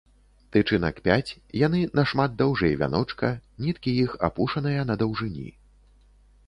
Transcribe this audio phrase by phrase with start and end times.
[0.53, 1.31] Тычынак пяць,
[1.65, 3.33] яны нашмат даўжэй вяночка,
[3.67, 5.49] ніткі іх апушаныя на даўжыні.